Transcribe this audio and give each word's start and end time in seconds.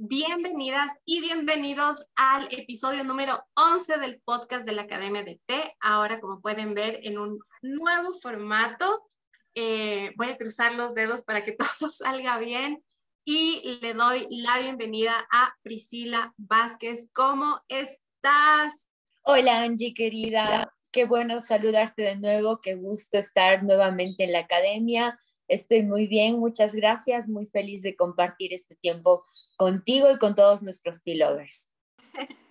Bienvenidas 0.00 0.96
y 1.04 1.20
bienvenidos 1.20 2.06
al 2.14 2.46
episodio 2.52 3.02
número 3.02 3.44
11 3.56 3.98
del 3.98 4.20
podcast 4.24 4.64
de 4.64 4.70
la 4.70 4.82
Academia 4.82 5.24
de 5.24 5.40
Té. 5.44 5.74
Ahora, 5.80 6.20
como 6.20 6.40
pueden 6.40 6.72
ver, 6.72 7.00
en 7.02 7.18
un 7.18 7.40
nuevo 7.62 8.16
formato. 8.22 9.10
Eh, 9.56 10.12
voy 10.16 10.28
a 10.28 10.36
cruzar 10.36 10.74
los 10.74 10.94
dedos 10.94 11.24
para 11.24 11.44
que 11.44 11.50
todo 11.80 11.90
salga 11.90 12.38
bien 12.38 12.84
y 13.24 13.80
le 13.82 13.92
doy 13.92 14.28
la 14.30 14.60
bienvenida 14.60 15.26
a 15.32 15.56
Priscila 15.64 16.32
Vázquez. 16.36 17.08
¿Cómo 17.12 17.60
estás? 17.66 18.86
Hola 19.22 19.62
Angie, 19.62 19.94
querida. 19.94 20.72
Qué 20.92 21.06
bueno 21.06 21.40
saludarte 21.40 22.02
de 22.02 22.16
nuevo. 22.16 22.60
Qué 22.60 22.76
gusto 22.76 23.18
estar 23.18 23.64
nuevamente 23.64 24.22
en 24.22 24.32
la 24.32 24.38
academia 24.38 25.18
Estoy 25.48 25.82
muy 25.82 26.06
bien, 26.06 26.38
muchas 26.38 26.74
gracias, 26.74 27.26
muy 27.26 27.46
feliz 27.46 27.80
de 27.80 27.96
compartir 27.96 28.52
este 28.52 28.76
tiempo 28.76 29.24
contigo 29.56 30.10
y 30.10 30.18
con 30.18 30.36
todos 30.36 30.62
nuestros 30.62 31.02
tea 31.02 31.26
lovers. 31.26 31.70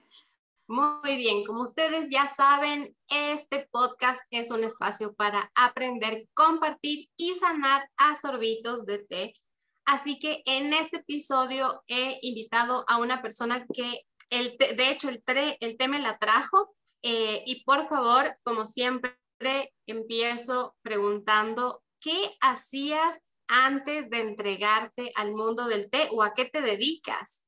Muy 0.70 1.16
bien, 1.16 1.46
como 1.46 1.62
ustedes 1.62 2.10
ya 2.10 2.28
saben, 2.28 2.94
este 3.08 3.70
podcast 3.72 4.20
es 4.32 4.52
un 4.52 4.66
espacio 4.66 5.14
para 5.14 5.50
aprender, 5.56 6.28
compartir 6.34 7.08
y 7.16 7.36
sanar 7.36 7.90
a 7.96 8.20
sorbitos 8.20 8.86
de 8.86 9.00
té. 9.00 9.34
Así 9.86 10.20
que 10.20 10.42
en 10.46 10.74
este 10.74 10.98
episodio 10.98 11.84
he 11.88 12.20
invitado 12.22 12.84
a 12.90 12.98
una 12.98 13.22
persona 13.22 13.66
que, 13.74 14.02
el 14.30 14.58
de 14.58 14.90
hecho, 14.90 15.08
el, 15.08 15.24
el 15.62 15.78
té 15.78 15.88
me 15.88 16.00
la 16.00 16.18
trajo. 16.18 16.76
Eh, 17.02 17.44
y 17.46 17.64
por 17.64 17.88
favor, 17.88 18.38
como 18.44 18.66
siempre, 18.66 19.16
empiezo 19.86 20.76
preguntando 20.82 21.82
¿qué 22.08 22.38
hacías 22.40 23.20
antes 23.50 24.10
de 24.10 24.22
entregarte 24.22 25.12
al 25.16 25.34
mundo 25.34 25.68
del 25.68 25.90
té 25.90 26.08
o 26.14 26.24
a 26.24 26.34
qué 26.34 26.46
te 26.46 26.62
dedicas? 26.62 27.44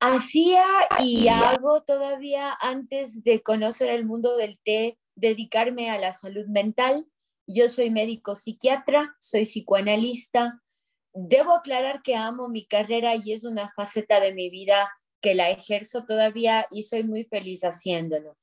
Hacía 0.00 0.64
y 0.98 1.28
hago 1.28 1.84
todavía 1.84 2.52
antes 2.60 3.22
de 3.22 3.42
conocer 3.42 3.90
el 3.90 4.04
mundo 4.04 4.36
del 4.36 4.58
té, 4.58 4.98
dedicarme 5.14 5.90
a 5.90 5.98
la 6.00 6.14
salud 6.14 6.46
mental. 6.48 7.06
Yo 7.46 7.68
soy 7.68 7.90
médico 7.90 8.34
psiquiatra, 8.34 9.14
soy 9.20 9.44
psicoanalista. 9.44 10.60
Debo 11.14 11.54
aclarar 11.54 12.02
que 12.02 12.16
amo 12.16 12.48
mi 12.48 12.66
carrera 12.66 13.14
y 13.14 13.34
es 13.34 13.44
una 13.44 13.72
faceta 13.76 14.18
de 14.18 14.34
mi 14.34 14.50
vida 14.50 14.90
que 15.20 15.36
la 15.36 15.50
ejerzo 15.50 16.06
todavía 16.06 16.66
y 16.72 16.82
soy 16.82 17.04
muy 17.04 17.22
feliz 17.22 17.62
haciéndolo. 17.62 18.36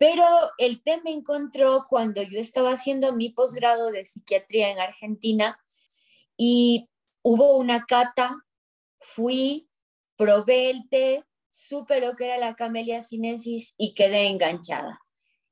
Pero 0.00 0.24
el 0.56 0.82
té 0.82 1.02
me 1.02 1.10
encontró 1.10 1.84
cuando 1.86 2.22
yo 2.22 2.40
estaba 2.40 2.72
haciendo 2.72 3.14
mi 3.14 3.28
posgrado 3.28 3.90
de 3.90 4.06
psiquiatría 4.06 4.70
en 4.70 4.80
Argentina 4.80 5.60
y 6.38 6.88
hubo 7.20 7.58
una 7.58 7.84
cata, 7.84 8.34
fui, 8.98 9.68
probé 10.16 10.70
el 10.70 10.88
té, 10.88 11.26
supe 11.50 12.00
lo 12.00 12.16
que 12.16 12.24
era 12.24 12.38
la 12.38 12.54
Camellia 12.54 13.02
sinensis 13.02 13.74
y 13.76 13.92
quedé 13.92 14.28
enganchada. 14.28 15.02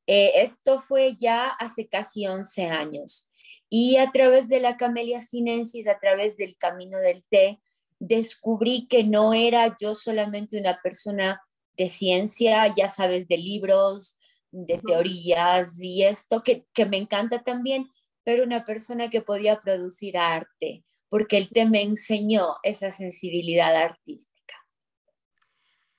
Eh, 0.06 0.32
esto 0.36 0.80
fue 0.80 1.14
ya 1.14 1.48
hace 1.48 1.86
casi 1.86 2.26
11 2.26 2.68
años. 2.68 3.28
Y 3.68 3.98
a 3.98 4.12
través 4.12 4.48
de 4.48 4.60
la 4.60 4.78
Camellia 4.78 5.20
sinensis, 5.20 5.86
a 5.86 5.98
través 5.98 6.38
del 6.38 6.56
camino 6.56 6.96
del 7.00 7.22
té, 7.28 7.60
descubrí 7.98 8.88
que 8.88 9.04
no 9.04 9.34
era 9.34 9.76
yo 9.78 9.94
solamente 9.94 10.58
una 10.58 10.80
persona 10.82 11.42
de 11.76 11.90
ciencia, 11.90 12.72
ya 12.74 12.88
sabes, 12.88 13.28
de 13.28 13.36
libros, 13.36 14.17
de 14.50 14.78
teorías 14.78 15.80
y 15.82 16.04
esto 16.04 16.42
que, 16.42 16.66
me 16.86 16.96
encanta 16.96 17.42
también, 17.42 17.90
pero 18.24 18.44
una 18.44 18.64
persona 18.64 19.10
que 19.10 19.22
podía 19.22 19.60
producir 19.60 20.16
arte, 20.16 20.84
porque 21.08 21.36
el 21.36 21.50
té 21.50 21.66
me 21.66 21.82
enseñó 21.82 22.56
esa 22.62 22.92
sensibilidad 22.92 23.74
artística. 23.76 24.54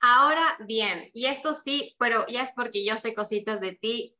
Ahora 0.00 0.56
bien, 0.66 1.10
y 1.12 1.26
esto 1.26 1.54
sí, 1.54 1.94
pero 1.98 2.26
ya 2.26 2.42
es 2.42 2.50
porque 2.54 2.84
yo 2.84 2.96
sé 2.96 3.14
cositas 3.14 3.60
de 3.60 3.72
ti. 3.72 4.16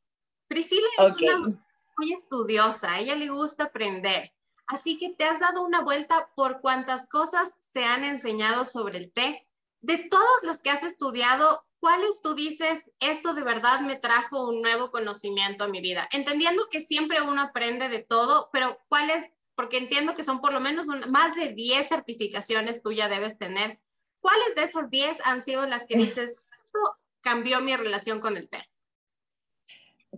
Priscila 0.46 0.86
es 0.98 1.14
una 1.16 1.58
muy 1.96 2.12
estudiosa, 2.12 2.94
a 2.94 3.00
ella 3.00 3.14
le 3.14 3.28
gusta 3.28 3.64
aprender. 3.64 4.32
Así 4.66 4.98
que 4.98 5.10
te 5.10 5.24
has 5.24 5.40
dado 5.40 5.64
una 5.64 5.80
vuelta 5.80 6.30
por 6.36 6.60
cuántas 6.60 7.08
cosas 7.08 7.50
se 7.72 7.84
han 7.84 8.04
enseñado 8.04 8.64
sobre 8.64 8.98
el 8.98 9.12
té. 9.12 9.48
De 9.80 9.98
todos 10.08 10.42
los 10.42 10.60
que 10.60 10.70
has 10.70 10.82
estudiado, 10.82 11.64
¿cuáles 11.80 12.20
tú 12.22 12.34
dices, 12.34 12.90
esto 13.00 13.34
de 13.34 13.42
verdad 13.42 13.80
me 13.80 13.96
trajo 13.96 14.48
un 14.48 14.62
nuevo 14.62 14.90
conocimiento 14.90 15.64
a 15.64 15.68
mi 15.68 15.80
vida? 15.80 16.08
Entendiendo 16.12 16.68
que 16.70 16.82
siempre 16.82 17.22
uno 17.22 17.40
aprende 17.40 17.88
de 17.88 18.02
todo, 18.02 18.50
pero 18.52 18.78
¿cuáles? 18.88 19.24
Porque 19.54 19.78
entiendo 19.78 20.14
que 20.14 20.24
son 20.24 20.40
por 20.40 20.52
lo 20.52 20.60
menos 20.60 20.86
más 21.08 21.34
de 21.34 21.52
10 21.52 21.88
certificaciones 21.88 22.82
tú 22.82 22.92
ya 22.92 23.08
debes 23.08 23.38
tener. 23.38 23.80
¿Cuáles 24.20 24.54
de 24.54 24.64
esas 24.64 24.90
10 24.90 25.18
han 25.24 25.42
sido 25.42 25.66
las 25.66 25.86
que 25.86 25.96
dices, 25.96 26.30
esto 26.30 26.98
cambió 27.22 27.60
mi 27.60 27.74
relación 27.74 28.20
con 28.20 28.36
el 28.36 28.48
té? 28.48 28.70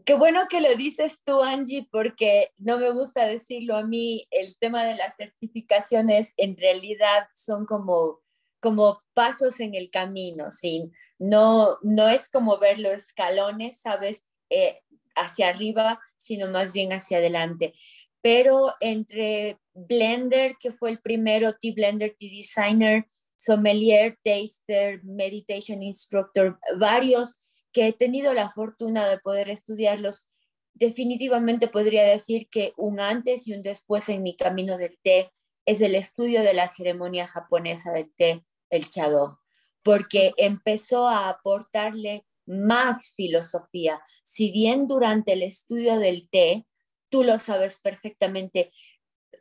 Qué 0.04 0.14
bueno 0.14 0.48
que 0.48 0.60
lo 0.60 0.74
dices 0.74 1.22
tú, 1.24 1.42
Angie, 1.42 1.86
porque 1.90 2.52
no 2.56 2.78
me 2.78 2.90
gusta 2.90 3.26
decirlo 3.26 3.76
a 3.76 3.84
mí. 3.84 4.26
El 4.30 4.56
tema 4.56 4.84
de 4.84 4.96
las 4.96 5.16
certificaciones 5.16 6.34
en 6.36 6.56
realidad 6.56 7.28
son 7.34 7.66
como, 7.66 8.20
como 8.62 9.02
pasos 9.12 9.60
en 9.60 9.74
el 9.74 9.90
camino, 9.90 10.50
¿sí? 10.50 10.90
no, 11.22 11.78
no 11.82 12.08
es 12.08 12.28
como 12.28 12.58
ver 12.58 12.80
los 12.80 12.94
escalones, 12.94 13.80
¿sabes? 13.80 14.26
Eh, 14.50 14.80
hacia 15.14 15.48
arriba, 15.48 16.00
sino 16.16 16.48
más 16.48 16.72
bien 16.72 16.92
hacia 16.92 17.18
adelante. 17.18 17.74
Pero 18.20 18.74
entre 18.80 19.58
Blender, 19.72 20.56
que 20.58 20.72
fue 20.72 20.90
el 20.90 20.98
primero, 20.98 21.54
T-Blender, 21.54 22.16
T-Designer, 22.18 23.06
Sommelier, 23.36 24.18
Taster, 24.24 25.04
Meditation 25.04 25.82
Instructor, 25.82 26.58
varios 26.76 27.38
que 27.72 27.86
he 27.86 27.92
tenido 27.92 28.34
la 28.34 28.50
fortuna 28.50 29.08
de 29.08 29.18
poder 29.18 29.48
estudiarlos, 29.48 30.28
definitivamente 30.74 31.68
podría 31.68 32.02
decir 32.02 32.48
que 32.50 32.72
un 32.76 32.98
antes 32.98 33.46
y 33.46 33.54
un 33.54 33.62
después 33.62 34.08
en 34.08 34.24
mi 34.24 34.36
camino 34.36 34.76
del 34.76 34.98
té 35.02 35.30
es 35.66 35.80
el 35.80 35.94
estudio 35.94 36.42
de 36.42 36.54
la 36.54 36.68
ceremonia 36.68 37.28
japonesa 37.28 37.92
del 37.92 38.12
té, 38.14 38.44
el 38.72 38.90
chado 38.90 39.38
porque 39.82 40.32
empezó 40.36 41.08
a 41.08 41.28
aportarle 41.28 42.24
más 42.46 43.12
filosofía. 43.14 44.00
Si 44.24 44.50
bien 44.50 44.88
durante 44.88 45.32
el 45.32 45.42
estudio 45.42 45.98
del 45.98 46.28
té, 46.30 46.66
tú 47.08 47.24
lo 47.24 47.38
sabes 47.38 47.80
perfectamente, 47.80 48.72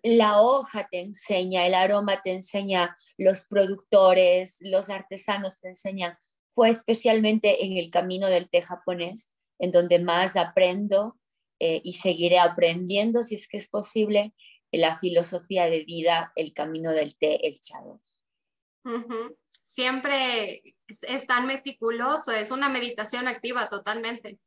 la 0.04 0.42
hoja 0.42 0.88
te 0.90 1.00
enseña, 1.00 1.66
el 1.68 1.76
aroma 1.76 2.22
te 2.24 2.32
enseña, 2.32 2.96
los 3.18 3.46
productores, 3.46 4.58
los 4.60 4.90
artesanos 4.90 5.60
te 5.60 5.70
enseñan. 5.70 6.18
Fue 6.54 6.70
especialmente 6.70 7.66
en 7.66 7.78
el 7.78 7.92
camino 7.92 8.28
del 8.28 8.50
té 8.50 8.62
japonés, 8.62 9.32
en 9.60 9.72
donde 9.72 10.00
más 10.00 10.36
aprendo 10.36 11.20
eh, 11.60 11.82
y 11.84 11.94
seguiré 11.94 12.40
aprendiendo, 12.40 13.24
si 13.24 13.36
es 13.36 13.48
que 13.48 13.58
es 13.58 13.70
posible, 13.70 14.34
la 14.72 14.98
filosofía 14.98 15.66
de 15.66 15.84
vida, 15.84 16.32
el 16.36 16.54
camino 16.54 16.92
del 16.92 17.16
té, 17.16 17.46
el 17.48 17.60
chado 17.60 18.00
siempre 19.66 20.76
es 20.88 21.28
tan 21.28 21.48
meticuloso, 21.48 22.32
es 22.32 22.52
una 22.52 22.70
meditación 22.70 23.28
activa 23.28 23.70
totalmente. 23.70 24.40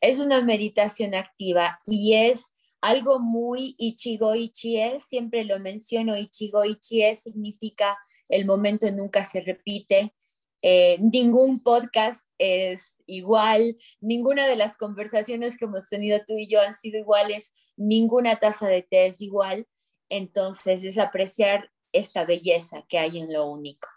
Es 0.00 0.18
una 0.18 0.40
meditación 0.40 1.14
activa 1.14 1.80
y 1.86 2.14
es 2.14 2.52
algo 2.80 3.18
muy 3.18 3.74
Ichigo 3.78 4.34
Ichie, 4.34 5.00
siempre 5.00 5.44
lo 5.44 5.58
menciono, 5.58 6.16
Ichigo 6.16 6.64
Ichie 6.64 7.14
significa 7.16 7.96
el 8.28 8.46
momento 8.46 8.90
nunca 8.90 9.24
se 9.24 9.40
repite. 9.40 10.14
Eh, 10.62 10.98
ningún 11.00 11.62
podcast 11.62 12.28
es 12.38 12.96
igual, 13.06 13.76
ninguna 14.00 14.46
de 14.46 14.56
las 14.56 14.76
conversaciones 14.78 15.58
que 15.58 15.66
hemos 15.66 15.88
tenido 15.88 16.18
tú 16.26 16.38
y 16.38 16.48
yo 16.48 16.60
han 16.60 16.74
sido 16.74 16.98
iguales, 16.98 17.54
ninguna 17.76 18.36
taza 18.36 18.66
de 18.66 18.82
té 18.82 19.06
es 19.06 19.20
igual. 19.20 19.66
Entonces 20.08 20.84
es 20.84 20.98
apreciar 20.98 21.70
esta 21.94 22.24
belleza 22.24 22.84
que 22.88 22.98
hay 22.98 23.18
en 23.18 23.32
lo 23.32 23.46
único. 23.46 23.88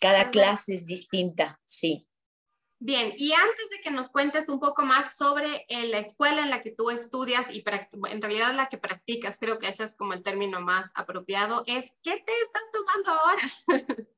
Cada 0.00 0.30
clase 0.30 0.74
es 0.74 0.86
distinta, 0.86 1.60
sí. 1.64 2.08
Bien, 2.80 3.14
y 3.16 3.32
antes 3.32 3.70
de 3.70 3.80
que 3.82 3.90
nos 3.90 4.10
cuentes 4.10 4.48
un 4.48 4.60
poco 4.60 4.82
más 4.82 5.16
sobre 5.16 5.64
eh, 5.68 5.86
la 5.88 5.98
escuela 5.98 6.42
en 6.42 6.50
la 6.50 6.60
que 6.60 6.70
tú 6.70 6.90
estudias 6.90 7.50
y 7.50 7.64
en 8.10 8.20
realidad 8.20 8.52
la 8.54 8.68
que 8.68 8.76
practicas, 8.76 9.38
creo 9.38 9.58
que 9.58 9.68
ese 9.68 9.84
es 9.84 9.94
como 9.96 10.12
el 10.12 10.22
término 10.22 10.60
más 10.60 10.90
apropiado, 10.94 11.62
es 11.66 11.86
¿qué 12.02 12.22
te 12.26 12.32
estás 12.42 12.62
tomando 12.72 13.10
ahora? 13.10 13.42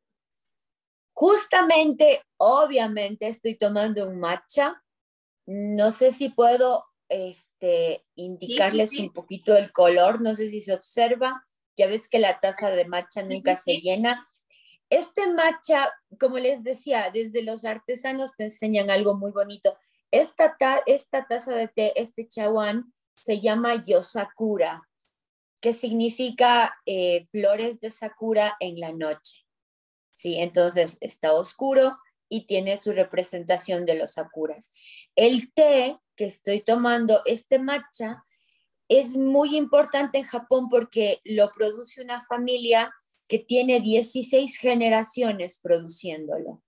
Justamente, 1.12 2.22
obviamente, 2.36 3.28
estoy 3.28 3.54
tomando 3.54 4.08
un 4.08 4.18
matcha. 4.18 4.82
No 5.46 5.92
sé 5.92 6.12
si 6.12 6.28
puedo 6.28 6.84
este, 7.08 8.04
indicarles 8.16 8.98
un 8.98 9.12
poquito 9.12 9.56
el 9.56 9.72
color, 9.72 10.20
no 10.20 10.34
sé 10.34 10.50
si 10.50 10.60
se 10.60 10.74
observa. 10.74 11.46
Ya 11.76 11.86
ves 11.86 12.08
que 12.08 12.18
la 12.18 12.40
taza 12.40 12.70
de 12.70 12.86
matcha 12.86 13.22
nunca 13.22 13.56
se 13.56 13.78
llena 13.80 14.26
este 14.90 15.26
matcha, 15.32 15.92
como 16.18 16.38
les 16.38 16.62
decía, 16.62 17.10
desde 17.12 17.42
los 17.42 17.64
artesanos 17.64 18.36
te 18.36 18.44
enseñan 18.44 18.90
algo 18.90 19.16
muy 19.16 19.32
bonito. 19.32 19.76
Esta, 20.10 20.56
esta 20.86 21.26
taza 21.26 21.52
de 21.52 21.68
té, 21.68 22.00
este 22.00 22.28
chawan, 22.28 22.92
se 23.16 23.40
llama 23.40 23.82
Yosakura. 23.84 24.82
que 25.60 25.72
significa 25.74 26.76
eh, 26.84 27.24
flores 27.32 27.80
de 27.80 27.90
sakura 27.90 28.56
en 28.60 28.78
la 28.78 28.92
noche. 28.92 29.46
¿sí? 30.12 30.36
Entonces 30.36 30.96
está 31.00 31.32
oscuro 31.32 31.98
y 32.28 32.46
tiene 32.46 32.76
su 32.76 32.92
representación 32.92 33.84
de 33.84 33.96
los 33.96 34.12
sakuras. 34.12 34.72
El 35.16 35.52
té 35.54 35.96
que 36.14 36.26
estoy 36.26 36.60
tomando, 36.60 37.22
este 37.24 37.58
matcha, 37.58 38.24
es 38.88 39.16
muy 39.16 39.56
importante 39.56 40.18
en 40.18 40.24
Japón 40.24 40.68
porque 40.68 41.20
lo 41.24 41.50
produce 41.52 42.02
una 42.02 42.24
familia 42.24 42.92
que 43.28 43.38
tiene 43.38 43.80
16 43.80 44.56
generaciones 44.58 45.58
produciéndolo. 45.58 46.62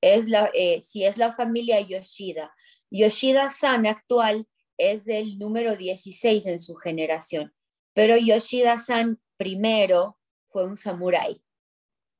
Es 0.00 0.28
la, 0.28 0.50
eh, 0.54 0.80
si 0.80 1.04
es 1.04 1.16
la 1.16 1.32
familia 1.32 1.80
Yoshida. 1.80 2.54
Yoshida-san 2.90 3.86
actual 3.86 4.46
es 4.76 5.08
el 5.08 5.38
número 5.38 5.76
16 5.76 6.46
en 6.46 6.58
su 6.60 6.76
generación, 6.76 7.52
pero 7.94 8.16
Yoshida-san 8.16 9.20
primero 9.36 10.18
fue 10.46 10.64
un 10.64 10.76
samurái. 10.76 11.42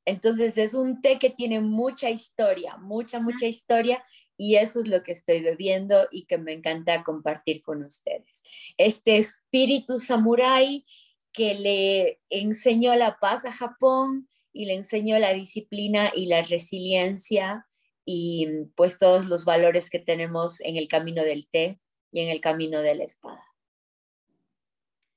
Entonces 0.08 0.56
es 0.56 0.74
un 0.74 1.02
té 1.02 1.18
que 1.18 1.30
tiene 1.30 1.60
mucha 1.60 2.08
historia, 2.08 2.76
mucha, 2.78 3.20
mucha 3.20 3.46
historia 3.46 4.02
y 4.38 4.56
eso 4.56 4.80
es 4.80 4.88
lo 4.88 5.02
que 5.02 5.12
estoy 5.12 5.42
bebiendo 5.42 6.08
y 6.10 6.24
que 6.24 6.38
me 6.38 6.52
encanta 6.52 7.02
compartir 7.02 7.62
con 7.62 7.84
ustedes. 7.84 8.42
Este 8.78 9.18
espíritu 9.18 9.98
samurái 10.00 10.86
que 11.32 11.54
le 11.54 12.20
enseñó 12.30 12.94
la 12.94 13.18
paz 13.18 13.44
a 13.44 13.52
Japón 13.52 14.28
y 14.52 14.64
le 14.64 14.74
enseñó 14.74 15.18
la 15.18 15.34
disciplina 15.34 16.10
y 16.14 16.26
la 16.26 16.42
resiliencia 16.42 17.66
y 18.04 18.46
pues 18.76 18.98
todos 18.98 19.26
los 19.26 19.44
valores 19.44 19.90
que 19.90 19.98
tenemos 19.98 20.60
en 20.62 20.76
el 20.76 20.88
camino 20.88 21.22
del 21.22 21.48
té 21.50 21.80
y 22.12 22.20
en 22.20 22.30
el 22.30 22.40
camino 22.40 22.80
de 22.80 22.94
la 22.94 23.04
espada. 23.04 23.44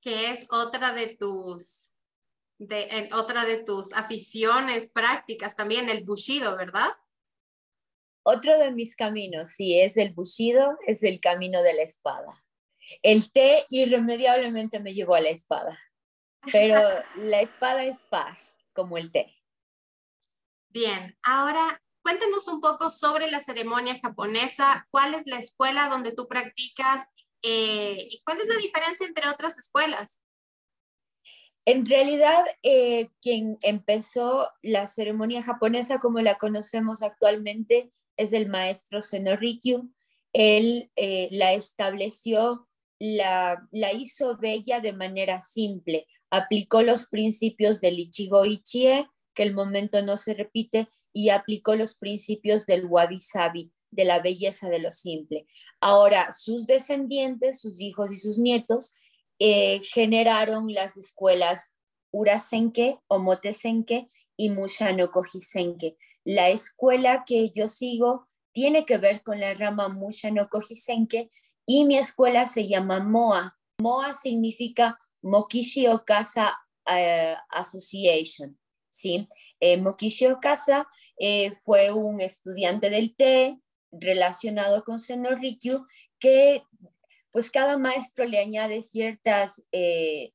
Que 0.02 0.32
es 0.32 0.48
otra 0.50 0.94
de 0.94 1.16
tus 1.16 1.91
de, 2.62 3.10
otra 3.14 3.44
de 3.46 3.64
tus 3.64 3.92
aficiones 3.94 4.88
prácticas 4.88 5.56
también, 5.56 5.90
el 5.90 6.04
bushido, 6.04 6.56
¿verdad? 6.56 6.90
Otro 8.24 8.58
de 8.60 8.72
mis 8.72 8.96
caminos, 8.96 9.52
sí, 9.52 9.80
es 9.80 9.98
el 9.98 10.14
bushido, 10.14 10.78
es 10.86 11.02
el 11.02 11.20
camino 11.20 11.64
de 11.64 11.74
la 11.74 11.82
espada. 11.82 12.46
El 13.02 13.32
té 13.32 13.66
irremediablemente 13.70 14.80
me 14.80 14.94
llevó 14.94 15.16
a 15.16 15.22
la 15.22 15.30
espada, 15.30 15.80
pero 16.52 16.80
la 17.16 17.42
espada 17.42 17.84
es 17.84 18.00
paz, 18.10 18.56
como 18.74 18.98
el 18.98 19.12
té. 19.12 19.36
Bien, 20.70 21.18
ahora 21.24 21.82
cuéntanos 22.04 22.48
un 22.48 22.62
poco 22.62 22.92
sobre 22.92 23.32
la 23.32 23.44
ceremonia 23.44 24.00
japonesa, 24.00 24.88
cuál 24.92 25.16
es 25.16 25.24
la 25.26 25.40
escuela 25.40 25.90
donde 25.90 26.14
tú 26.14 26.28
practicas 26.28 27.08
eh, 27.42 28.08
y 28.08 28.22
cuál 28.24 28.42
es 28.42 28.48
la 28.48 28.58
diferencia 28.58 29.08
entre 29.08 29.28
otras 29.30 29.58
escuelas. 29.58 30.22
En 31.66 31.86
realidad, 31.86 32.44
eh, 32.64 33.10
quien 33.22 33.58
empezó 33.62 34.50
la 34.64 34.88
ceremonia 34.88 35.44
japonesa 35.44 36.00
como 36.00 36.20
la 36.20 36.38
conocemos 36.38 37.04
actualmente 37.04 37.92
es 38.18 38.34
el 38.34 38.50
maestro 38.50 39.02
Senorikyu. 39.02 39.92
Él 40.34 40.92
eh, 40.96 41.28
la 41.32 41.54
estableció, 41.54 42.68
la, 43.00 43.68
la, 43.72 43.94
hizo 43.94 44.38
bella 44.38 44.80
de 44.80 44.94
manera 44.94 45.42
simple, 45.42 46.08
aplicó 46.32 46.82
los 46.82 47.08
principios 47.08 47.80
del 47.80 48.00
Ichigo 48.00 48.46
Ichie, 48.46 49.08
que 49.34 49.44
el 49.44 49.54
momento 49.54 50.02
no 50.02 50.18
se 50.18 50.34
repite, 50.34 50.88
y 51.14 51.30
aplicó 51.30 51.76
los 51.76 51.98
principios 51.98 52.66
del 52.66 52.86
Wabi 52.86 53.20
Sabi, 53.20 53.72
de 53.92 54.06
la 54.06 54.20
belleza 54.20 54.70
de 54.70 54.80
lo 54.80 54.94
simple. 54.94 55.46
Ahora, 55.80 56.32
sus 56.32 56.66
descendientes, 56.66 57.60
sus 57.60 57.82
hijos 57.82 58.12
y 58.12 58.18
sus 58.18 58.38
nietos, 58.38 58.96
eh, 59.44 59.82
generaron 59.82 60.72
las 60.72 60.98
escuelas 60.98 61.76
Urasenke, 62.12 63.00
Omotesenke 63.08 64.08
y 64.38 64.52
Mushano 64.52 65.10
Kojisenke. 65.10 65.98
La 66.24 66.50
escuela 66.50 67.24
que 67.26 67.50
yo 67.50 67.68
sigo 67.68 68.28
tiene 68.54 68.86
que 68.86 69.00
ver 69.00 69.24
con 69.24 69.40
la 69.40 69.56
rama 69.56 69.88
Mushano 69.88 70.48
Kojisenke 70.48 71.32
y 71.66 71.86
mi 71.86 71.98
escuela 71.98 72.46
se 72.46 72.68
llama 72.68 73.00
MOA. 73.00 73.58
MOA 73.80 74.14
significa 74.14 75.00
Mokishi 75.24 75.88
Okasa 75.88 76.56
eh, 76.86 77.36
Association. 77.50 78.60
¿sí? 78.92 79.28
Eh, 79.60 79.78
Mokishi 79.78 80.28
Okasa 80.28 80.88
fue 81.64 81.90
un 81.90 82.22
estudiante 82.22 82.92
del 82.92 83.16
té 83.16 83.60
relacionado 83.92 84.84
con 84.84 85.00
Senorikyu 85.00 85.84
que 86.20 86.64
pues 87.32 87.50
cada 87.50 87.78
maestro 87.78 88.26
le 88.26 88.40
añade 88.40 88.82
ciertas 88.82 89.66
eh, 89.72 90.34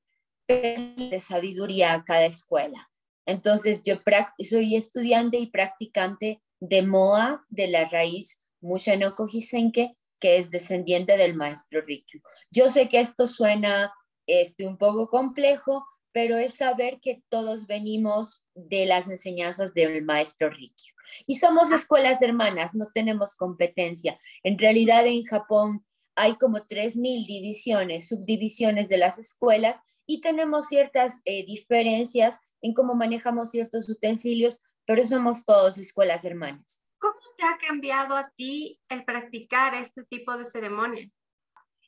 de 0.49 1.21
sabiduría 1.21 1.95
a 1.95 2.05
cada 2.05 2.27
escuela. 2.27 2.91
Entonces, 3.27 3.83
yo 3.83 3.97
soy 4.39 4.77
estudiante 4.77 5.39
y 5.39 5.51
practicante 5.51 6.43
de 6.61 6.83
MOA, 6.83 7.45
de 7.49 7.67
la 7.67 7.85
raíz 7.87 8.41
Mushano 8.61 9.15
Kojisenke, 9.15 9.97
que 10.21 10.39
es 10.39 10.51
descendiente 10.51 11.17
del 11.17 11.35
maestro 11.35 11.83
Rikyu. 11.83 12.21
Yo 12.51 12.71
sé 12.71 12.89
que 12.89 13.01
esto 13.01 13.27
suena 13.27 13.93
este, 14.27 14.67
un 14.67 14.79
poco 14.79 15.09
complejo, 15.09 15.85
pero 16.13 16.37
es 16.37 16.55
saber 16.55 16.99
que 17.01 17.23
todos 17.29 17.67
venimos 17.67 18.45
de 18.55 18.87
las 18.87 19.09
enseñanzas 19.09 19.75
del 19.75 20.03
maestro 20.03 20.49
Rikyu. 20.49 20.95
Y 21.27 21.37
somos 21.37 21.71
escuelas 21.71 22.23
hermanas, 22.23 22.75
no 22.75 22.87
tenemos 22.95 23.37
competencia. 23.37 24.19
En 24.43 24.59
realidad 24.59 25.07
en 25.07 25.25
Japón 25.25 25.85
hay 26.17 26.37
como 26.37 26.59
3.000 26.59 27.27
divisiones, 27.27 28.09
subdivisiones 28.09 28.89
de 28.89 28.97
las 28.97 29.19
escuelas 29.19 29.79
y 30.07 30.21
tenemos 30.23 30.67
ciertas 30.67 31.21
eh, 31.27 31.45
diferencias 31.45 32.41
en 32.63 32.73
cómo 32.73 32.95
manejamos 32.95 33.51
ciertos 33.51 33.89
utensilios, 33.89 34.63
pero 34.87 35.07
somos 35.07 35.45
todos 35.45 35.77
escuelas 35.79 36.25
hermanas. 36.25 36.83
¿Cómo 36.99 37.21
te 37.37 37.45
ha 37.45 37.59
cambiado 37.59 38.17
a 38.17 38.33
ti 38.35 38.81
el 38.89 39.05
practicar 39.05 39.75
este 39.75 40.05
tipo 40.05 40.37
de 40.39 40.47
ceremonia? 40.47 41.11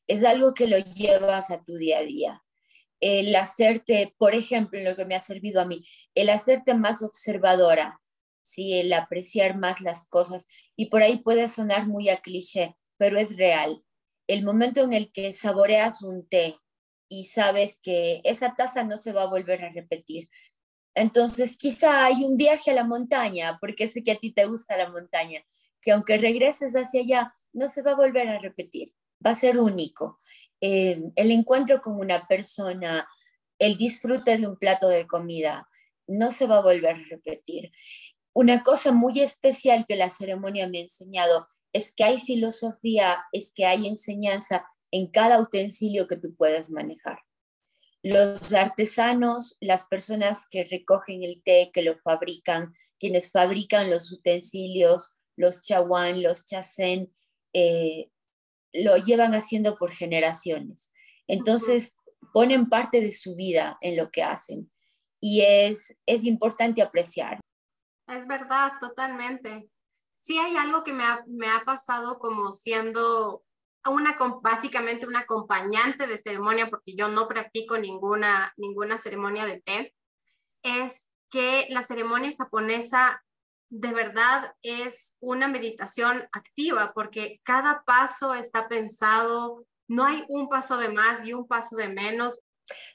Es 0.07 0.23
algo 0.25 0.53
que 0.53 0.67
lo 0.67 0.79
llevas 0.79 1.51
a 1.51 1.65
tu 1.65 1.77
día 1.77 1.99
a 1.99 2.03
día. 2.03 2.43
El 3.01 3.35
hacerte, 3.35 4.15
por 4.19 4.35
ejemplo, 4.35 4.79
lo 4.81 4.95
que 4.95 5.07
me 5.07 5.15
ha 5.15 5.21
servido 5.21 5.61
a 5.61 5.65
mí, 5.65 5.87
el 6.15 6.29
hacerte 6.29 6.75
más 6.75 7.03
observadora, 7.03 8.01
¿sí? 8.43 8.75
el 8.75 8.93
apreciar 8.93 9.57
más 9.57 9.81
las 9.81 10.07
cosas. 10.09 10.49
Y 10.77 10.87
por 10.87 11.03
ahí 11.03 11.19
puede 11.19 11.49
sonar 11.49 11.87
muy 11.87 12.11
a 12.11 12.21
cliché, 12.21 12.77
pero 12.99 13.19
es 13.19 13.37
real 13.37 13.83
el 14.29 14.45
momento 14.45 14.83
en 14.83 14.93
el 14.93 15.11
que 15.11 15.33
saboreas 15.33 16.03
un 16.03 16.29
té 16.29 16.57
y 17.09 17.25
sabes 17.25 17.81
que 17.83 18.21
esa 18.25 18.55
taza 18.55 18.85
no 18.85 18.99
se 18.99 19.13
va 19.13 19.23
a 19.23 19.31
volver 19.31 19.65
a 19.65 19.73
repetir. 19.73 20.29
Entonces, 20.95 21.57
quizá 21.57 22.05
hay 22.05 22.25
un 22.25 22.37
viaje 22.37 22.71
a 22.71 22.75
la 22.75 22.85
montaña, 22.85 23.59
porque 23.61 23.89
sé 23.89 24.05
que 24.05 24.13
a 24.13 24.19
ti 24.19 24.33
te 24.33 24.47
gusta 24.47 24.77
la 24.77 24.91
montaña, 24.91 25.41
que 25.81 25.93
aunque 25.93 26.19
regreses 26.19 26.75
hacia 26.75 27.01
allá, 27.01 27.35
no 27.53 27.69
se 27.69 27.83
va 27.83 27.93
a 27.93 27.97
volver 27.97 28.29
a 28.29 28.39
repetir, 28.39 28.93
va 29.25 29.31
a 29.31 29.37
ser 29.37 29.59
único. 29.59 30.19
Eh, 30.61 31.01
el 31.17 31.31
encuentro 31.31 31.81
con 31.81 31.99
una 31.99 32.27
persona, 32.27 33.09
el 33.59 33.77
disfrute 33.77 34.37
de 34.37 34.47
un 34.47 34.59
plato 34.59 34.89
de 34.89 35.07
comida, 35.07 35.69
no 36.07 36.33
se 36.33 36.47
va 36.47 36.59
a 36.59 36.63
volver 36.63 36.97
a 36.97 37.09
repetir. 37.09 37.71
Una 38.35 38.63
cosa 38.63 38.93
muy 38.93 39.21
especial 39.21 39.87
que 39.87 39.97
la 39.97 40.11
ceremonia 40.11 40.69
me 40.69 40.79
ha 40.79 40.83
enseñado 40.83 41.49
es 41.73 41.95
que 41.95 42.05
hay 42.05 42.19
filosofía, 42.19 43.25
es 43.33 43.53
que 43.55 43.67
hay 43.67 43.87
enseñanza 43.87 44.67
en 44.91 45.09
cada 45.09 45.41
utensilio 45.41 46.09
que 46.09 46.17
tú 46.17 46.35
puedas 46.35 46.71
manejar. 46.71 47.21
Los 48.03 48.53
artesanos, 48.53 49.57
las 49.61 49.87
personas 49.87 50.49
que 50.51 50.65
recogen 50.65 51.25
el 51.25 51.43
té, 51.43 51.71
que 51.73 51.83
lo 51.83 51.97
fabrican, 51.97 52.75
quienes 52.99 53.31
fabrican 53.33 53.91
los 53.91 54.11
utensilios, 54.13 55.17
los 55.37 55.63
chawan, 55.63 56.23
los 56.23 56.45
chasen, 56.45 57.13
eh, 57.53 58.11
lo 58.73 58.97
llevan 58.97 59.35
haciendo 59.35 59.77
por 59.77 59.93
generaciones. 59.93 60.93
Entonces, 61.27 61.97
ponen 62.33 62.69
parte 62.69 63.01
de 63.01 63.13
su 63.13 63.35
vida 63.35 63.79
en 63.81 63.97
lo 63.97 64.11
que 64.11 64.23
hacen 64.23 64.71
y 65.21 65.43
es, 65.43 65.97
es 66.07 66.25
importante 66.25 66.83
apreciar. 66.83 67.41
Es 68.07 68.27
verdad, 68.27 68.73
totalmente 68.81 69.69
sí 70.29 70.39
hay 70.39 70.59
algo 70.59 70.85
que 70.85 70.93
me 70.93 71.05
ha, 71.05 71.25
me 71.27 71.49
ha 71.49 71.65
pasado 71.65 72.19
como 72.19 72.53
siendo 72.53 73.45
una, 73.87 74.15
básicamente 74.43 75.07
una 75.07 75.21
acompañante 75.21 76.07
de 76.07 76.19
ceremonia, 76.19 76.69
porque 76.69 76.95
yo 76.95 77.09
no 77.09 77.27
practico 77.29 77.79
ninguna, 77.79 78.53
ninguna 78.59 78.99
ceremonia 78.99 79.47
de 79.47 79.63
té, 79.63 79.95
es 80.63 81.09
que 81.31 81.67
la 81.71 81.83
ceremonia 81.83 82.35
japonesa 82.37 83.25
de 83.71 83.93
verdad 83.95 84.55
es 84.61 85.17
una 85.19 85.49
meditación 85.49 86.29
activa, 86.33 86.93
porque 86.95 87.41
cada 87.43 87.83
paso 87.87 88.35
está 88.35 88.69
pensado, 88.69 89.65
no 89.89 90.05
hay 90.05 90.27
un 90.29 90.51
paso 90.51 90.77
de 90.77 90.91
más 90.91 91.27
y 91.27 91.33
un 91.33 91.49
paso 91.49 91.75
de 91.75 91.89
menos. 91.89 92.39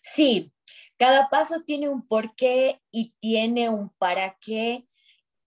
Sí, 0.01 0.53
cada 0.99 1.29
paso 1.29 1.63
tiene 1.65 1.89
un 1.89 2.07
porqué 2.07 2.79
y 2.91 3.15
tiene 3.19 3.71
un 3.71 3.89
para 3.97 4.37
qué. 4.39 4.83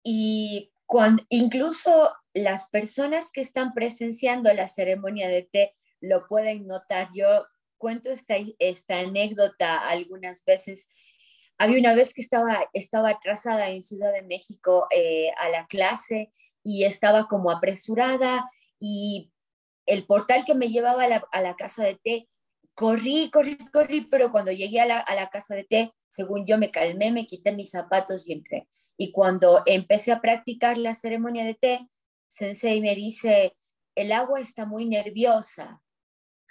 Y 0.03 0.73
cuando, 0.87 1.23
incluso 1.29 2.13
las 2.33 2.69
personas 2.69 3.31
que 3.33 3.41
están 3.41 3.75
presenciando 3.75 4.53
la 4.55 4.69
ceremonia 4.69 5.29
de 5.29 5.43
té 5.43 5.75
lo 6.01 6.27
pueden 6.29 6.67
notar. 6.67 7.09
Yo 7.15 7.47
cuento 7.79 8.11
esta, 8.11 8.37
esta 8.59 9.01
anécdota 9.01 9.79
algunas 9.89 10.45
veces. 10.45 10.89
Había 11.59 11.81
una 11.81 11.95
vez 11.95 12.15
que 12.15 12.21
estaba, 12.21 12.69
estaba 12.73 13.11
atrasada 13.11 13.71
en 13.71 13.83
Ciudad 13.83 14.13
de 14.13 14.23
México 14.23 14.87
eh, 14.91 15.31
a 15.39 15.49
la 15.49 15.67
clase 15.67 16.31
y 16.63 16.85
estaba 16.85 17.27
como 17.27 17.51
apresurada 17.51 18.49
y 18.79 19.33
el 19.87 20.05
portal 20.07 20.45
que 20.45 20.55
me 20.55 20.69
llevaba 20.69 21.05
a 21.05 21.09
la, 21.09 21.25
a 21.33 21.41
la 21.41 21.55
casa 21.55 21.85
de 21.85 21.95
té, 22.03 22.29
corrí, 22.75 23.31
corrí, 23.31 23.57
corrí, 23.73 24.03
pero 24.03 24.31
cuando 24.31 24.53
llegué 24.53 24.81
a 24.81 24.87
la, 24.87 24.99
a 24.99 25.15
la 25.15 25.31
casa 25.31 25.55
de 25.55 25.65
té, 25.65 25.93
según 26.09 26.47
yo 26.47 26.59
me 26.59 26.71
calmé, 26.71 27.13
me 27.13 27.27
quité 27.27 27.53
mis 27.53 27.71
zapatos 27.71 28.29
y 28.29 28.33
entré. 28.33 28.69
Y 28.97 29.13
cuando 29.13 29.63
empecé 29.67 30.13
a 30.13 30.21
practicar 30.21 30.79
la 30.79 30.95
ceremonia 30.95 31.45
de 31.45 31.55
té, 31.55 31.89
Sensei 32.29 32.81
me 32.81 32.95
dice, 32.95 33.57
el 33.95 34.13
agua 34.13 34.41
está 34.41 34.67
muy 34.67 34.87
nerviosa. 34.87 35.83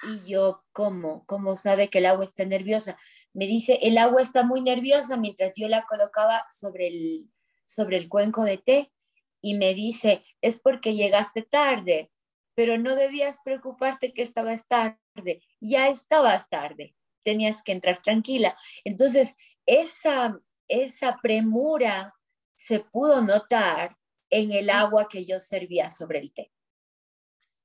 Y 0.04 0.30
yo, 0.30 0.64
¿cómo? 0.72 1.25
¿Cómo 1.25 1.56
sabe 1.56 1.90
que 1.90 2.00
el 2.00 2.06
agua 2.06 2.25
está 2.25 2.46
nerviosa? 2.46 2.98
Me 3.34 3.48
dice, 3.48 3.80
el 3.82 3.98
agua 3.98 4.22
está 4.22 4.44
muy 4.44 4.62
nerviosa 4.62 5.16
mientras 5.18 5.56
yo 5.56 5.68
la 5.68 5.86
colocaba 5.86 6.46
sobre 6.50 6.88
el, 6.88 7.30
sobre 7.66 7.98
el 7.98 8.10
cuenco 8.10 8.44
de 8.44 8.58
té. 8.58 8.92
Y 9.42 9.54
me 9.54 9.74
dice, 9.74 10.24
es 10.42 10.60
porque 10.60 10.96
llegaste 10.96 11.44
tarde, 11.44 12.12
pero 12.56 12.78
no 12.78 12.96
debías 12.96 13.40
preocuparte 13.44 14.14
que 14.14 14.24
estabas 14.24 14.68
tarde. 14.68 15.42
Ya 15.62 15.88
estabas 15.90 16.50
tarde, 16.50 16.96
tenías 17.24 17.62
que 17.62 17.72
entrar 17.72 18.02
tranquila. 18.02 18.56
Entonces, 18.84 19.36
esa, 19.66 20.40
esa 20.68 21.18
premura 21.22 22.14
se 22.56 22.80
pudo 22.80 23.22
notar 23.22 23.98
en 24.30 24.52
el 24.52 24.70
agua 24.70 25.08
que 25.08 25.26
yo 25.26 25.40
servía 25.40 25.92
sobre 25.92 26.20
el 26.20 26.34
té. 26.34 26.52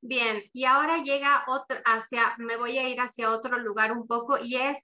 Bien, 0.02 0.42
y 0.52 0.64
ahora 0.64 1.02
llega 1.02 1.44
otro, 1.46 1.78
hacia, 1.84 2.34
me 2.38 2.56
voy 2.56 2.78
a 2.78 2.88
ir 2.88 3.00
hacia 3.00 3.30
otro 3.30 3.58
lugar 3.58 3.92
un 3.92 4.06
poco 4.06 4.38
y 4.38 4.56
es 4.56 4.78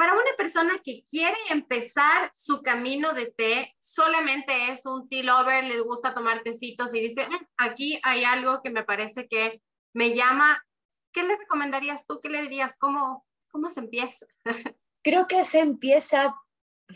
para 0.00 0.14
una 0.14 0.34
persona 0.38 0.78
que 0.82 1.04
quiere 1.04 1.36
empezar 1.50 2.30
su 2.32 2.62
camino 2.62 3.12
de 3.12 3.32
té, 3.32 3.76
solamente 3.80 4.72
es 4.72 4.86
un 4.86 5.06
tea 5.10 5.22
lover, 5.22 5.64
le 5.64 5.78
gusta 5.80 6.14
tomar 6.14 6.42
tecitos 6.42 6.94
y 6.94 7.00
dice, 7.00 7.28
mm, 7.28 7.46
aquí 7.58 8.00
hay 8.02 8.24
algo 8.24 8.62
que 8.62 8.70
me 8.70 8.82
parece 8.82 9.28
que 9.28 9.60
me 9.92 10.14
llama. 10.14 10.64
¿Qué 11.12 11.22
le 11.22 11.36
recomendarías 11.36 12.06
tú? 12.06 12.18
¿Qué 12.22 12.30
le 12.30 12.40
dirías? 12.40 12.76
¿Cómo, 12.78 13.26
cómo 13.50 13.68
se 13.68 13.80
empieza? 13.80 14.24
Creo 15.02 15.26
que 15.26 15.44
se 15.44 15.58
empieza 15.58 16.34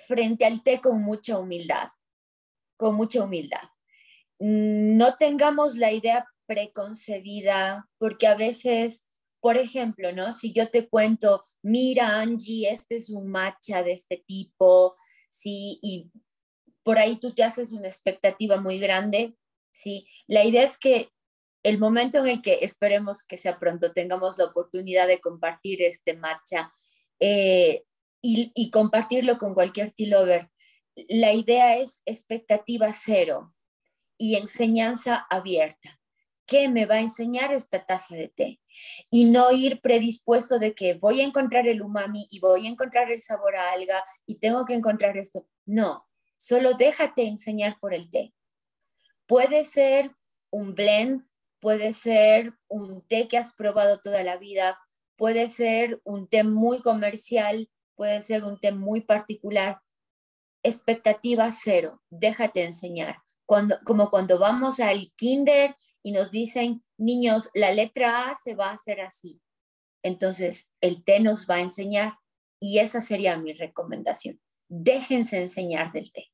frente 0.06 0.46
al 0.46 0.62
té 0.62 0.80
con 0.80 1.02
mucha 1.02 1.36
humildad, 1.36 1.90
con 2.76 2.94
mucha 2.94 3.22
humildad. 3.22 3.62
No 4.38 5.16
tengamos 5.16 5.76
la 5.76 5.92
idea 5.92 6.26
preconcebida, 6.46 7.88
porque 7.98 8.26
a 8.26 8.34
veces, 8.34 9.06
por 9.40 9.56
ejemplo, 9.56 10.12
¿no? 10.12 10.32
Si 10.32 10.52
yo 10.52 10.70
te 10.70 10.88
cuento, 10.88 11.42
mira 11.62 12.20
Angie, 12.20 12.70
este 12.70 12.96
es 12.96 13.10
un 13.10 13.28
matcha 13.28 13.82
de 13.82 13.92
este 13.92 14.22
tipo, 14.26 14.96
sí, 15.30 15.78
y 15.82 16.10
por 16.82 16.98
ahí 16.98 17.16
tú 17.16 17.32
te 17.32 17.42
haces 17.42 17.72
una 17.72 17.88
expectativa 17.88 18.60
muy 18.60 18.78
grande, 18.78 19.34
sí. 19.70 20.06
La 20.26 20.44
idea 20.44 20.62
es 20.62 20.78
que 20.78 21.10
el 21.62 21.78
momento 21.78 22.18
en 22.18 22.28
el 22.28 22.42
que 22.42 22.58
esperemos 22.60 23.22
que 23.22 23.38
sea 23.38 23.58
pronto 23.58 23.92
tengamos 23.92 24.38
la 24.38 24.44
oportunidad 24.44 25.08
de 25.08 25.20
compartir 25.20 25.82
este 25.82 26.14
matcha 26.14 26.70
eh, 27.18 27.84
y, 28.26 28.70
compartirlo 28.70 29.36
con 29.36 29.54
cualquier 29.54 29.92
tea 29.92 30.48
la 31.08 31.32
idea 31.32 31.76
es 31.76 32.02
expectativa 32.06 32.92
cero 32.92 33.54
y 34.16 34.36
enseñanza 34.36 35.26
abierta. 35.30 36.00
¿qué 36.46 36.68
me 36.68 36.86
va 36.86 36.96
a 36.96 37.00
enseñar 37.00 37.52
esta 37.52 37.84
taza 37.84 38.14
de 38.14 38.28
té? 38.28 38.60
Y 39.10 39.24
no 39.26 39.52
ir 39.52 39.80
predispuesto 39.80 40.58
de 40.58 40.74
que 40.74 40.94
voy 40.94 41.20
a 41.20 41.24
encontrar 41.24 41.66
el 41.66 41.82
umami 41.82 42.26
y 42.30 42.40
voy 42.40 42.66
a 42.66 42.70
encontrar 42.70 43.10
el 43.10 43.20
sabor 43.20 43.56
a 43.56 43.72
alga 43.72 44.02
y 44.26 44.36
tengo 44.36 44.64
que 44.64 44.74
encontrar 44.74 45.16
esto. 45.16 45.46
No, 45.64 46.06
solo 46.36 46.74
déjate 46.74 47.26
enseñar 47.26 47.78
por 47.80 47.94
el 47.94 48.10
té. 48.10 48.34
Puede 49.26 49.64
ser 49.64 50.12
un 50.50 50.74
blend, 50.74 51.22
puede 51.60 51.92
ser 51.92 52.54
un 52.68 53.02
té 53.06 53.28
que 53.28 53.38
has 53.38 53.54
probado 53.54 54.00
toda 54.00 54.22
la 54.22 54.36
vida, 54.36 54.78
puede 55.16 55.48
ser 55.48 56.00
un 56.04 56.28
té 56.28 56.44
muy 56.44 56.80
comercial, 56.80 57.70
puede 57.94 58.20
ser 58.22 58.44
un 58.44 58.60
té 58.60 58.72
muy 58.72 59.00
particular. 59.00 59.80
Expectativa 60.64 61.52
cero, 61.52 62.02
déjate 62.10 62.64
enseñar. 62.64 63.18
Cuando, 63.46 63.78
como 63.84 64.10
cuando 64.10 64.38
vamos 64.38 64.80
al 64.80 65.12
kinder 65.14 65.76
y 66.02 66.10
nos 66.10 66.32
dicen, 66.32 66.82
niños, 66.96 67.50
la 67.54 67.70
letra 67.72 68.30
A 68.30 68.34
se 68.34 68.56
va 68.56 68.70
a 68.70 68.74
hacer 68.74 69.00
así. 69.00 69.40
Entonces, 70.02 70.70
el 70.80 71.04
té 71.04 71.20
nos 71.20 71.48
va 71.48 71.56
a 71.56 71.60
enseñar 71.60 72.18
y 72.58 72.78
esa 72.78 73.00
sería 73.00 73.36
mi 73.36 73.52
recomendación. 73.52 74.40
Déjense 74.68 75.40
enseñar 75.40 75.92
del 75.92 76.10
té. 76.10 76.32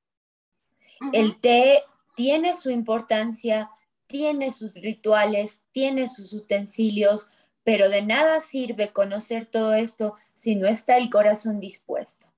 El 1.12 1.40
té 1.40 1.82
tiene 2.14 2.54
su 2.56 2.70
importancia, 2.70 3.70
tiene 4.06 4.52
sus 4.52 4.74
rituales, 4.74 5.64
tiene 5.72 6.08
sus 6.08 6.32
utensilios, 6.32 7.30
pero 7.64 7.88
de 7.88 8.02
nada 8.02 8.40
sirve 8.40 8.92
conocer 8.92 9.46
todo 9.46 9.74
esto 9.74 10.14
si 10.34 10.56
no 10.56 10.66
está 10.66 10.96
el 10.96 11.10
corazón 11.10 11.60
dispuesto. 11.60 12.29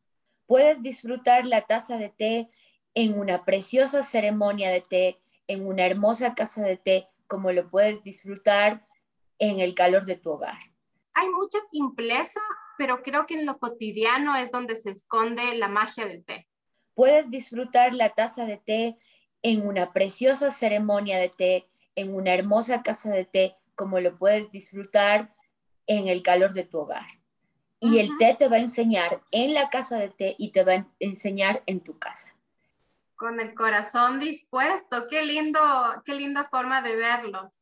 Puedes 0.46 0.82
disfrutar 0.82 1.46
la 1.46 1.62
taza 1.62 1.96
de 1.96 2.08
té 2.08 2.48
en 2.94 3.18
una 3.18 3.44
preciosa 3.44 4.02
ceremonia 4.02 4.70
de 4.70 4.80
té, 4.80 5.20
en 5.46 5.66
una 5.66 5.84
hermosa 5.84 6.34
casa 6.34 6.62
de 6.62 6.76
té, 6.76 7.08
como 7.26 7.52
lo 7.52 7.70
puedes 7.70 8.02
disfrutar 8.02 8.86
en 9.38 9.60
el 9.60 9.74
calor 9.74 10.04
de 10.04 10.16
tu 10.16 10.30
hogar. 10.30 10.58
Hay 11.14 11.28
mucha 11.30 11.58
simpleza, 11.70 12.40
pero 12.78 13.02
creo 13.02 13.26
que 13.26 13.34
en 13.34 13.46
lo 13.46 13.58
cotidiano 13.58 14.36
es 14.36 14.50
donde 14.50 14.76
se 14.76 14.90
esconde 14.90 15.56
la 15.56 15.68
magia 15.68 16.06
del 16.06 16.24
té. 16.24 16.48
Puedes 16.94 17.30
disfrutar 17.30 17.94
la 17.94 18.10
taza 18.10 18.44
de 18.44 18.58
té 18.58 18.96
en 19.42 19.66
una 19.66 19.92
preciosa 19.92 20.50
ceremonia 20.50 21.18
de 21.18 21.28
té, 21.28 21.68
en 21.96 22.14
una 22.14 22.32
hermosa 22.32 22.82
casa 22.82 23.10
de 23.10 23.24
té, 23.24 23.56
como 23.74 24.00
lo 24.00 24.16
puedes 24.18 24.50
disfrutar 24.52 25.34
en 25.86 26.08
el 26.08 26.22
calor 26.22 26.52
de 26.52 26.64
tu 26.64 26.78
hogar. 26.78 27.06
Y 27.82 27.98
el 27.98 28.16
té 28.16 28.34
te 28.38 28.48
va 28.48 28.56
a 28.56 28.60
enseñar 28.60 29.20
en 29.30 29.54
la 29.54 29.68
casa 29.68 29.98
de 29.98 30.08
té 30.08 30.34
y 30.38 30.52
te 30.52 30.64
va 30.64 30.72
a 30.72 30.86
enseñar 31.00 31.62
en 31.66 31.80
tu 31.80 31.98
casa 31.98 32.32
con 33.22 33.38
el 33.38 33.54
corazón 33.54 34.18
dispuesto. 34.18 35.06
Qué 35.08 35.24
lindo, 35.24 35.60
qué 36.04 36.12
linda 36.12 36.48
forma 36.50 36.82
de 36.82 36.96
verlo. 36.96 37.52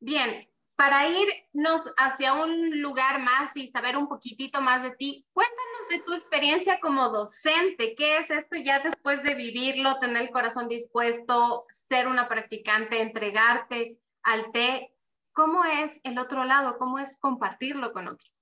Bien, 0.00 0.48
para 0.74 1.06
irnos 1.08 1.82
hacia 1.96 2.34
un 2.34 2.82
lugar 2.82 3.22
más 3.22 3.56
y 3.56 3.68
saber 3.68 3.96
un 3.96 4.08
poquitito 4.08 4.60
más 4.60 4.82
de 4.82 4.90
ti, 4.90 5.24
cuéntanos 5.32 5.88
de 5.90 6.00
tu 6.00 6.12
experiencia 6.12 6.80
como 6.80 7.08
docente. 7.08 7.94
¿Qué 7.94 8.16
es 8.16 8.30
esto 8.30 8.56
ya 8.56 8.80
después 8.80 9.22
de 9.22 9.36
vivirlo, 9.36 10.00
tener 10.00 10.22
el 10.22 10.30
corazón 10.30 10.66
dispuesto, 10.66 11.66
ser 11.88 12.08
una 12.08 12.26
practicante, 12.26 13.00
entregarte 13.00 14.00
al 14.24 14.50
té? 14.50 14.92
¿Cómo 15.32 15.64
es 15.64 16.00
el 16.02 16.18
otro 16.18 16.44
lado? 16.44 16.78
¿Cómo 16.78 16.98
es 16.98 17.16
compartirlo 17.20 17.92
con 17.92 18.08
otros? 18.08 18.33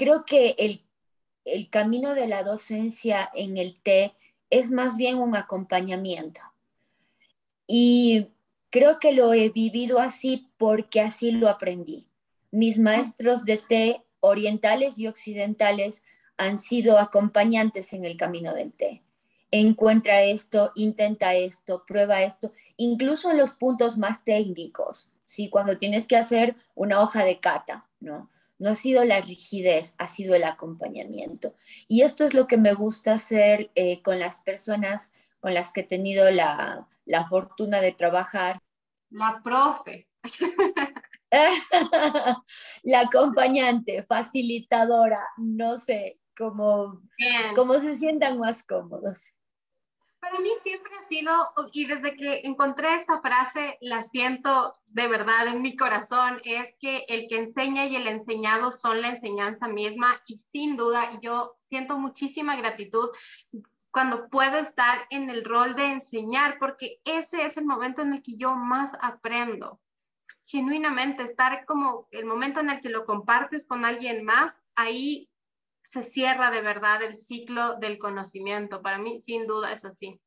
Creo 0.00 0.24
que 0.24 0.54
el, 0.56 0.82
el 1.44 1.68
camino 1.68 2.14
de 2.14 2.26
la 2.26 2.42
docencia 2.42 3.28
en 3.34 3.58
el 3.58 3.78
té 3.82 4.14
es 4.48 4.70
más 4.70 4.96
bien 4.96 5.18
un 5.18 5.36
acompañamiento. 5.36 6.40
Y 7.66 8.28
creo 8.70 8.98
que 8.98 9.12
lo 9.12 9.34
he 9.34 9.50
vivido 9.50 9.98
así 9.98 10.48
porque 10.56 11.02
así 11.02 11.32
lo 11.32 11.50
aprendí. 11.50 12.06
Mis 12.50 12.78
maestros 12.78 13.44
de 13.44 13.58
té 13.58 14.02
orientales 14.20 14.98
y 14.98 15.06
occidentales 15.06 16.02
han 16.38 16.58
sido 16.58 16.96
acompañantes 16.98 17.92
en 17.92 18.06
el 18.06 18.16
camino 18.16 18.54
del 18.54 18.72
té. 18.72 19.02
Encuentra 19.50 20.22
esto, 20.22 20.72
intenta 20.76 21.34
esto, 21.34 21.84
prueba 21.86 22.22
esto, 22.22 22.54
incluso 22.78 23.30
en 23.30 23.36
los 23.36 23.50
puntos 23.50 23.98
más 23.98 24.24
técnicos, 24.24 25.12
¿sí? 25.24 25.50
cuando 25.50 25.76
tienes 25.76 26.06
que 26.06 26.16
hacer 26.16 26.56
una 26.74 27.02
hoja 27.02 27.22
de 27.22 27.38
cata, 27.38 27.86
¿no? 28.00 28.30
No 28.60 28.70
ha 28.70 28.74
sido 28.76 29.02
la 29.04 29.20
rigidez, 29.20 29.94
ha 29.98 30.06
sido 30.06 30.36
el 30.36 30.44
acompañamiento. 30.44 31.54
Y 31.88 32.02
esto 32.02 32.24
es 32.24 32.34
lo 32.34 32.46
que 32.46 32.58
me 32.58 32.74
gusta 32.74 33.14
hacer 33.14 33.72
eh, 33.74 34.02
con 34.02 34.20
las 34.20 34.42
personas 34.42 35.10
con 35.40 35.54
las 35.54 35.72
que 35.72 35.80
he 35.80 35.84
tenido 35.84 36.30
la, 36.30 36.86
fortuna 37.28 37.80
de 37.80 37.92
trabajar. 37.92 38.60
La 39.10 39.40
profe. 39.42 40.08
la 42.82 43.00
acompañante, 43.00 44.02
facilitadora, 44.02 45.24
no 45.38 45.78
sé, 45.78 46.20
cómo, 46.36 47.02
cómo 47.54 47.78
se 47.78 47.96
sientan 47.96 48.38
más 48.38 48.62
cómodos. 48.62 49.34
Para 50.30 50.42
mí 50.42 50.50
siempre 50.62 50.92
ha 50.94 51.08
sido, 51.08 51.32
y 51.72 51.86
desde 51.86 52.14
que 52.14 52.42
encontré 52.44 52.94
esta 52.94 53.20
frase, 53.20 53.78
la 53.80 54.04
siento 54.04 54.78
de 54.86 55.08
verdad 55.08 55.48
en 55.48 55.60
mi 55.60 55.74
corazón, 55.76 56.40
es 56.44 56.72
que 56.78 57.04
el 57.08 57.26
que 57.28 57.38
enseña 57.38 57.86
y 57.86 57.96
el 57.96 58.06
enseñado 58.06 58.70
son 58.70 59.02
la 59.02 59.08
enseñanza 59.08 59.66
misma 59.66 60.22
y 60.26 60.40
sin 60.52 60.76
duda 60.76 61.18
yo 61.20 61.56
siento 61.68 61.98
muchísima 61.98 62.54
gratitud 62.54 63.08
cuando 63.90 64.28
puedo 64.28 64.58
estar 64.58 65.00
en 65.10 65.30
el 65.30 65.44
rol 65.44 65.74
de 65.74 65.86
enseñar, 65.86 66.58
porque 66.60 67.00
ese 67.04 67.44
es 67.44 67.56
el 67.56 67.64
momento 67.64 68.02
en 68.02 68.12
el 68.12 68.22
que 68.22 68.36
yo 68.36 68.54
más 68.54 68.92
aprendo. 69.00 69.80
genuinamente 70.46 71.22
estar 71.22 71.64
como 71.64 72.08
el 72.10 72.24
momento 72.24 72.60
en 72.60 72.70
el 72.70 72.80
que 72.80 72.88
lo 72.88 73.04
compartes 73.04 73.66
con 73.66 73.84
alguien 73.84 74.24
más, 74.24 74.52
ahí 74.74 75.29
se 75.90 76.04
cierra 76.04 76.50
de 76.50 76.62
verdad 76.62 77.02
el 77.02 77.16
ciclo 77.16 77.76
del 77.76 77.98
conocimiento. 77.98 78.80
Para 78.80 78.98
mí, 78.98 79.20
sin 79.20 79.46
duda, 79.46 79.72
es 79.72 79.84
así. 79.84 80.20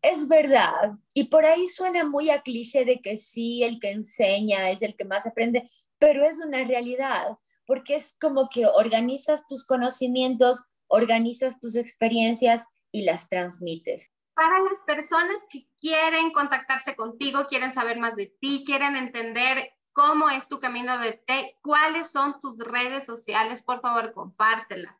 Es 0.00 0.28
verdad, 0.28 0.92
y 1.12 1.24
por 1.24 1.44
ahí 1.44 1.66
suena 1.66 2.04
muy 2.04 2.30
a 2.30 2.42
cliché 2.42 2.84
de 2.84 3.00
que 3.00 3.16
sí, 3.16 3.64
el 3.64 3.80
que 3.80 3.90
enseña 3.90 4.70
es 4.70 4.80
el 4.82 4.94
que 4.94 5.04
más 5.04 5.26
aprende, 5.26 5.68
pero 5.98 6.24
es 6.24 6.38
una 6.38 6.62
realidad, 6.64 7.36
porque 7.66 7.96
es 7.96 8.14
como 8.20 8.48
que 8.48 8.66
organizas 8.66 9.48
tus 9.48 9.66
conocimientos, 9.66 10.62
organizas 10.86 11.58
tus 11.58 11.74
experiencias 11.74 12.64
y 12.92 13.02
las 13.02 13.28
transmites. 13.28 14.12
Para 14.34 14.60
las 14.60 14.78
personas 14.86 15.38
que 15.50 15.66
quieren 15.80 16.30
contactarse 16.30 16.94
contigo, 16.94 17.48
quieren 17.48 17.72
saber 17.72 17.98
más 17.98 18.14
de 18.14 18.32
ti, 18.40 18.62
quieren 18.64 18.94
entender 18.94 19.72
cómo 19.98 20.30
es 20.30 20.46
tu 20.46 20.60
camino 20.60 20.96
de 21.00 21.10
té, 21.10 21.56
cuáles 21.60 22.12
son 22.12 22.40
tus 22.40 22.56
redes 22.60 23.04
sociales, 23.04 23.62
por 23.62 23.80
favor, 23.80 24.12
compártelas. 24.12 24.94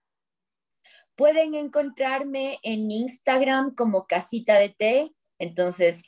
Pueden 1.14 1.54
encontrarme 1.54 2.58
en 2.64 2.90
Instagram 2.90 3.76
como 3.76 4.08
Casita 4.08 4.58
de 4.58 4.70
Té. 4.70 5.14
Entonces, 5.38 6.02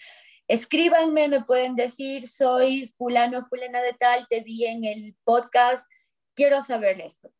escríbanme, 0.48 1.28
me 1.28 1.44
pueden 1.44 1.76
decir, 1.76 2.26
soy 2.26 2.88
fulano, 2.88 3.46
fulana 3.46 3.80
de 3.80 3.92
tal, 3.92 4.26
te 4.28 4.42
vi 4.42 4.66
en 4.66 4.84
el 4.84 5.16
podcast, 5.22 5.88
quiero 6.34 6.60
saber 6.60 7.00
esto. 7.00 7.30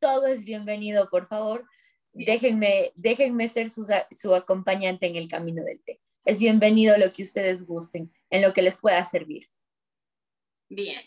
Todo 0.00 0.26
es 0.26 0.46
bienvenido, 0.46 1.10
por 1.10 1.28
favor. 1.28 1.66
Déjenme, 2.14 2.92
déjenme 2.94 3.50
ser 3.50 3.68
su, 3.68 3.86
su 4.12 4.34
acompañante 4.34 5.06
en 5.06 5.16
el 5.16 5.28
camino 5.28 5.62
del 5.62 5.82
té. 5.84 6.00
Es 6.24 6.38
bienvenido 6.38 6.96
lo 6.96 7.12
que 7.12 7.22
ustedes 7.22 7.66
gusten, 7.66 8.10
en 8.30 8.40
lo 8.40 8.54
que 8.54 8.62
les 8.62 8.80
pueda 8.80 9.04
servir. 9.04 9.50
Bien. 10.68 11.02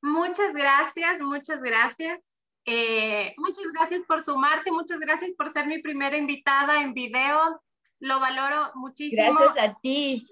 Muchas 0.00 0.52
gracias, 0.52 1.20
muchas 1.20 1.60
gracias. 1.60 2.20
Eh, 2.64 3.34
muchas 3.38 3.64
gracias 3.72 4.02
por 4.06 4.22
sumarte, 4.22 4.70
muchas 4.70 5.00
gracias 5.00 5.32
por 5.32 5.52
ser 5.52 5.66
mi 5.66 5.80
primera 5.80 6.16
invitada 6.16 6.80
en 6.80 6.94
video. 6.94 7.62
Lo 7.98 8.20
valoro 8.20 8.72
muchísimo. 8.74 9.22
Gracias 9.22 9.70
a 9.70 9.78
ti. 9.80 10.26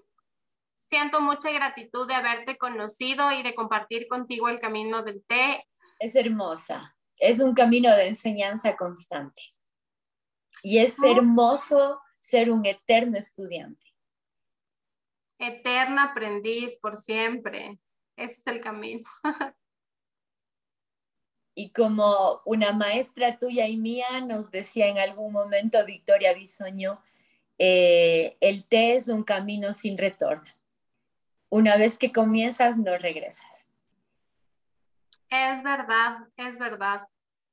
Siento 0.83 1.21
mucha 1.21 1.51
gratitud 1.53 2.07
de 2.09 2.15
haberte 2.15 2.59
conocido 2.59 3.31
y 3.33 3.43
de 3.45 3.55
compartir 3.55 4.09
contigo 4.09 4.49
el 4.49 4.59
camino 4.59 5.03
del 5.03 5.25
té. 5.25 5.69
Es 6.01 6.17
hermosa. 6.17 6.97
Es 7.17 7.39
un 7.39 7.55
camino 7.55 7.95
de 7.95 8.09
enseñanza 8.09 8.77
constante. 8.77 9.43
Y 10.63 10.79
es 10.79 11.01
hermoso 11.03 12.01
ser 12.19 12.51
un 12.51 12.67
eterno 12.67 13.19
estudiante. 13.19 13.85
Eterna 15.39 16.05
aprendiz 16.05 16.77
por 16.81 16.99
siempre. 16.99 17.79
Ese 18.21 18.35
es 18.35 18.47
el 18.47 18.61
camino. 18.61 19.09
Y 21.53 21.73
como 21.73 22.41
una 22.47 22.73
maestra 22.73 23.39
tuya 23.39 23.67
y 23.67 23.77
mía 23.77 24.21
nos 24.23 24.51
decía 24.51 24.87
en 24.87 24.99
algún 24.99 25.33
momento, 25.33 25.85
Victoria 25.85 26.33
Bisoño, 26.33 27.03
eh, 27.59 28.39
el 28.41 28.67
té 28.67 28.95
es 28.95 29.09
un 29.09 29.25
camino 29.25 29.75
sin 29.75 29.99
retorno. 29.99 30.49
Una 31.51 31.77
vez 31.77 31.99
que 31.99 32.13
comienzas, 32.13 32.79
no 32.79 32.97
regresas. 32.97 33.69
Es 35.29 35.63
verdad, 35.63 36.29
es 36.37 36.59
verdad. 36.59 37.09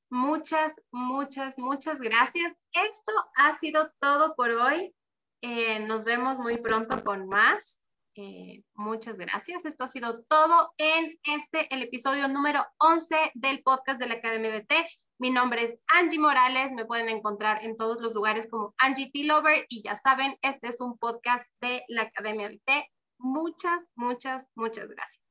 Muchas, 0.09 0.79
muchas, 0.91 1.57
muchas 1.57 1.99
gracias. 1.99 2.53
Esto 2.71 3.11
ha 3.35 3.57
sido 3.57 3.91
todo 3.99 4.35
por 4.35 4.51
hoy. 4.51 4.95
Eh, 5.41 5.79
nos 5.79 6.05
vemos 6.05 6.37
muy 6.37 6.57
pronto 6.57 7.03
con 7.03 7.27
más. 7.27 7.81
Eh, 8.19 8.63
muchas 8.73 9.15
gracias. 9.15 9.63
Esto 9.63 9.83
ha 9.83 9.87
sido 9.89 10.23
todo 10.23 10.73
en 10.79 11.19
este, 11.23 11.71
el 11.73 11.83
episodio 11.83 12.27
número 12.27 12.65
11 12.79 13.31
del 13.35 13.61
podcast 13.61 13.99
de 13.99 14.07
la 14.07 14.15
Academia 14.15 14.51
de 14.51 14.65
T. 14.65 14.89
Mi 15.19 15.29
nombre 15.29 15.63
es 15.63 15.79
Angie 15.85 16.17
Morales. 16.17 16.71
Me 16.71 16.85
pueden 16.85 17.09
encontrar 17.09 17.63
en 17.63 17.77
todos 17.77 18.01
los 18.01 18.15
lugares 18.15 18.47
como 18.49 18.73
Angie 18.79 19.11
T. 19.13 19.23
Lover. 19.23 19.67
Y 19.69 19.83
ya 19.83 19.99
saben, 19.99 20.35
este 20.41 20.69
es 20.69 20.81
un 20.81 20.97
podcast 20.97 21.45
de 21.61 21.83
la 21.89 22.03
Academia 22.03 22.49
de 22.49 22.59
T. 22.65 22.91
Muchas, 23.19 23.85
muchas, 23.93 24.47
muchas 24.55 24.87
gracias. 24.87 25.26